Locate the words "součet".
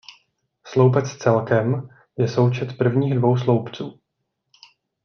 2.27-2.77